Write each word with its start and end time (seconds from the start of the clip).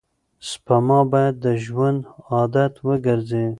سپما 0.49 0.99
باید 1.11 1.35
د 1.43 1.45
ژوند 1.65 1.99
عادت 2.33 2.73
وګرځي. 2.87 3.45